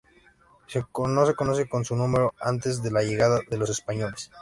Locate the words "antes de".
2.39-2.89